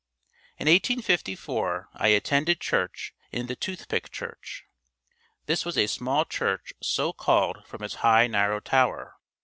In 0.57 0.65
1854 0.65 1.89
I 1.93 2.07
attended 2.07 2.59
church 2.59 3.13
in 3.31 3.45
the 3.45 3.55
Tooth 3.55 3.87
pick 3.87 4.09
church. 4.09 4.63
This 5.45 5.63
was 5.63 5.77
a 5.77 5.85
small 5.85 6.25
church 6.25 6.73
so 6.81 7.13
called 7.13 7.67
from 7.67 7.83
its 7.83 7.93
high, 8.01 8.25
narrow 8.25 8.59
tower. 8.61 9.17